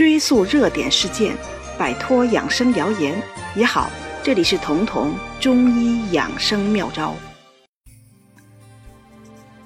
[0.00, 1.36] 追溯热点事件，
[1.76, 3.22] 摆脱养生谣言
[3.54, 3.90] 也好。
[4.22, 7.14] 这里是彤彤中医养生妙招。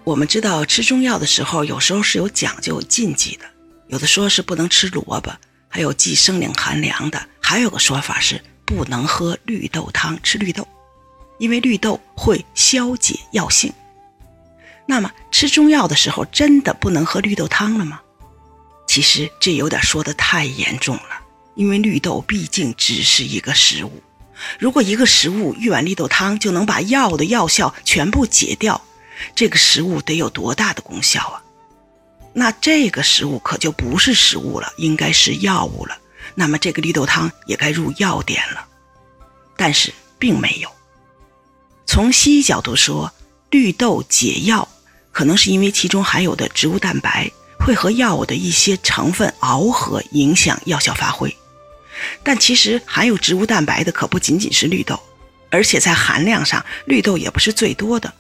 [0.02, 3.44] 我们知道吃中药的时候，有时候是有讲究、禁忌的。
[3.86, 5.30] 有的说是不能吃萝卜，
[5.68, 10.66] 还有忌生冷寒凉的；还有个说法是不能喝绿豆汤，吃绿豆，
[11.38, 13.72] 因为绿豆会消解药性。
[14.84, 18.00] 那么吃中药的时候，真的不能喝绿豆汤了吗？
[18.94, 21.20] 其实这有点说的太严重了，
[21.56, 24.00] 因为绿豆毕竟只是一个食物。
[24.60, 28.80] 如果一个食物一碗绿豆汤就能把药的药效全部解掉，
[29.34, 31.42] 这个食物得有多大的功效啊？
[32.34, 35.98] 那这个食物可就不是食物了，应该是药物了。
[36.36, 38.64] 那么这个绿豆汤也该入药典了。
[39.56, 40.70] 但是并没有。
[41.84, 43.12] 从西医角度说，
[43.50, 44.68] 绿豆解药，
[45.10, 47.28] 可能是因为其中含有的植物蛋白
[47.64, 51.34] 会和药物的一些成分螯合，影响药效发挥。
[52.22, 55.00] 但其实含有植物蛋白的可不仅仅是绿豆，
[55.48, 58.12] 而且在含量上，绿豆也不是最多的。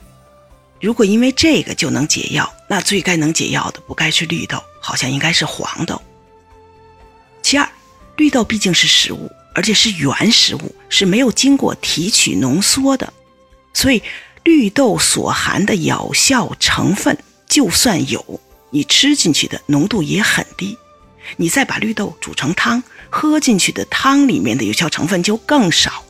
[0.80, 6.00] 如果因为这个就能解药，那最该能解药的不该是绿豆，好像应该是黄豆。
[7.42, 7.68] 其二，
[8.16, 13.12] 绿豆毕竟是食物，而且是原食物，是没有经过提取浓缩的，
[13.74, 14.02] 所以
[14.42, 18.40] 绿豆所含的有效成分，就算有，
[18.74, 20.76] 你吃进去的浓度也很低。
[21.36, 26.04] 你再把绿豆煮成汤，喝进去的汤里面的有效成分就更少。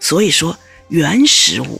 [0.00, 1.78] 所以说，原食物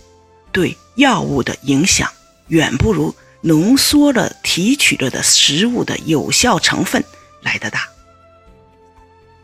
[0.53, 2.07] 对药物的影响。
[2.49, 7.03] 远不如浓缩了、提取了的食物的有效成分
[7.43, 7.89] 来得大。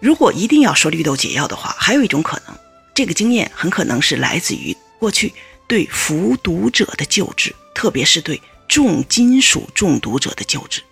[0.00, 2.54] 如果一定要说绿豆解药的话，还有一种可能，
[2.94, 5.32] 这个经验很可能是来自于过去
[5.68, 10.82] 对服毒者的救治，特别是对重金属中毒者的救治。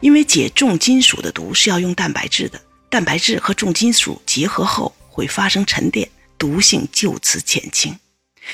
[0.00, 7.98] 因为解重金属的毒是要用蛋白质的，蛋白质和重金属结合后会发生沉淀，毒性就此减轻。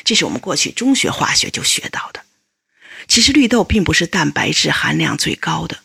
[0.04, 2.24] 这是我们过去中学化学就学到的。
[3.08, 5.80] 其实绿豆并不是蛋白质含量最高的，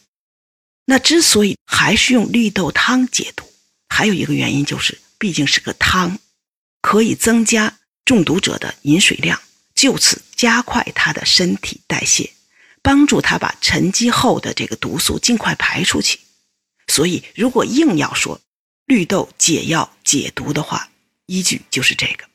[0.86, 3.52] 那之所以还是用绿豆汤解毒，
[3.90, 6.20] 还有一个原因就是，毕竟是个汤，
[6.82, 9.42] 可以增加中毒者的饮水量，
[9.74, 12.32] 就此加快他的身体代谢，
[12.82, 16.20] 帮助他把沉积后的这个毒素尽快排出去。
[16.88, 18.42] 所以，如果硬要说
[18.86, 20.90] 绿豆解药解毒的话，
[21.26, 22.26] 依据就是这个。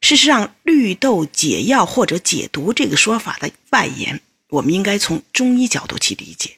[0.00, 6.56] 事实上，绿豆解药或者解毒这个说法的外延，我们应该从中医角度去理解。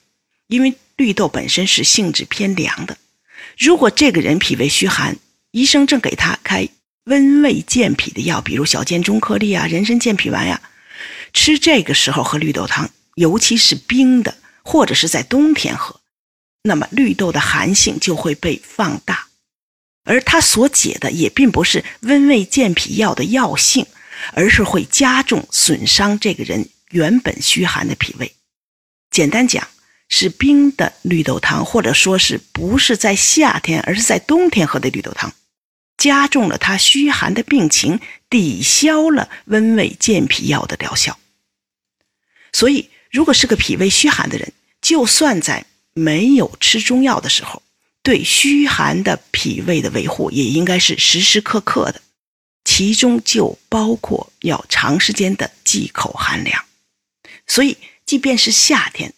[0.49, 2.99] 因为绿豆本身是性质偏凉的，
[3.59, 5.19] 如果这个人脾胃虚寒，
[5.51, 6.69] 医生正给他开
[7.07, 10.61] 温胃健脾的药，比如小建中颗粒啊、人参健脾丸呀，
[11.33, 16.01] 吃这个时候喝绿豆汤，尤其是冰的，或者是在冬天喝，
[16.65, 19.29] 那么绿豆的寒性就会被放大。
[20.05, 23.87] 而它所解的也并不是温胃健脾药的药性，
[24.33, 28.33] 而是会加重损伤这个人原本虚寒的脾胃。
[29.13, 29.69] 简单讲，
[30.09, 35.33] 是冰的绿豆汤，或者说是不是在夏天，而是在冬天喝的绿豆汤，
[36.07, 37.99] 加重了他虚寒的病情，
[38.31, 41.19] 抵消了温胃健脾药的疗效。
[42.53, 47.61] 所以，如果是个脾胃虚寒的人，就算在没有吃中药的时候，
[48.05, 52.01] 对虚寒的脾胃的维护也应该是时时刻刻的，
[52.65, 56.65] 其中就包括要长时间的忌口寒凉。
[57.49, 59.13] 所以，即便是夏天，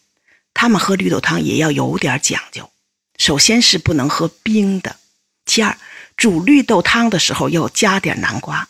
[0.55, 2.71] 他们喝绿豆汤也要有点讲究。
[3.19, 4.97] 首先是不能喝冰的，
[5.45, 5.77] 其二，
[6.19, 8.69] 煮绿豆汤的时候要加点南瓜，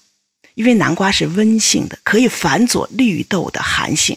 [0.55, 4.17] 因为南瓜是温性的，可以反佐绿豆的寒性，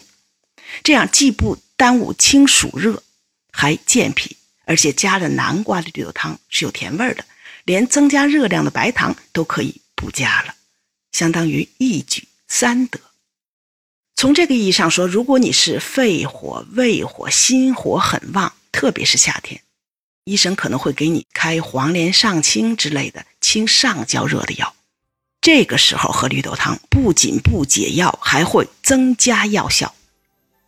[0.84, 3.02] 这样既不耽误清暑热，
[3.50, 4.36] 还健脾。
[4.64, 7.24] 而且加了南瓜的绿豆汤是有甜味的，
[7.64, 10.54] 连增加热量的白糖都可以不加了，
[11.10, 13.00] 相当于一举三得。
[14.14, 19.60] 从这个意义上说，如果你是肺火、胃火、心火很旺，特别是夏天，
[20.24, 24.74] 医生可能会给你开黄连上清之类的清上焦热的药。
[25.40, 29.94] 这个时候喝绿豆汤，不仅不解药，还会增加药效。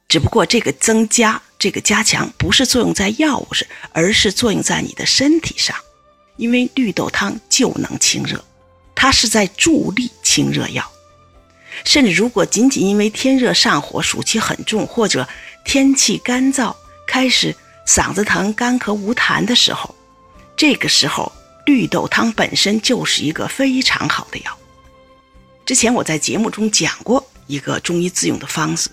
[0.08, 1.42] 只不过这个增加。
[1.56, 5.74] 这个加强不是作用在药物上，而是作用在你的身体上，
[6.36, 8.44] 因为绿豆汤就能清热，
[8.94, 10.92] 它是在助力清热药。
[11.86, 15.26] 甚至如果仅仅因为天热上火、暑气很重，或者
[15.64, 16.76] 天气干燥，
[17.06, 19.94] 开始嗓子疼、干咳无痰的时候，
[20.56, 21.30] 这个时候
[21.66, 24.58] 绿豆汤本身就是一个非常好的药。
[25.64, 28.90] 之前我在节目中讲过一个中医自用的方子。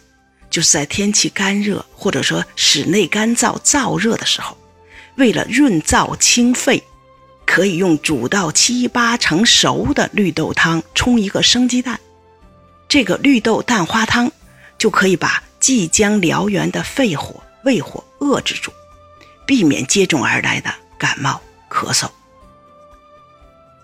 [0.50, 4.58] 就是在天气干热或者说室内干燥燥热的时候，
[5.16, 6.84] 为了润燥清肺，
[7.46, 11.98] 可以用煮到七八成熟的绿豆汤冲一个生鸡蛋，
[12.90, 14.30] 这个绿豆蛋花汤
[14.78, 18.74] 就可以把即将燎原的肺火、胃火遏制住，
[19.52, 22.10] 避免接踵而来的感冒、咳嗽。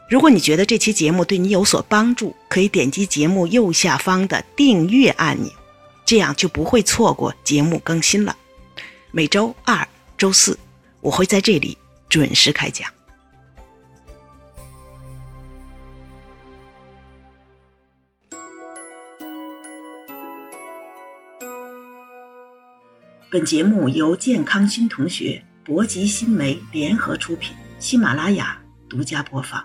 [0.10, 5.52] 如果你觉得这期节目对你有所帮助，可以点击节目右下方的订阅按钮，
[6.06, 8.38] 这样就不会错过节目更新了。
[9.12, 9.86] 每周二、
[10.18, 10.58] 周四，
[11.02, 11.78] 我会在这里
[12.08, 12.90] 准时开讲。
[23.30, 29.62] 本节目由健康新同学、博吉新媒联合出品，喜马拉雅独家播放。